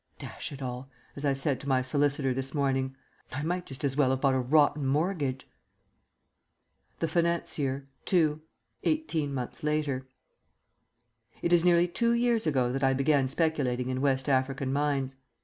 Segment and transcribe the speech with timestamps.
[0.17, 2.95] "Dash it all," as I said to my solicitor this morning,
[3.31, 5.47] "I might just as well have bought a rotten mortgage."
[6.99, 7.85] THE FINANCIER.
[8.11, 8.39] II
[8.81, 10.07] (Eighteen months later)
[11.43, 15.17] It is nearly two years ago that I began speculating in West African mines.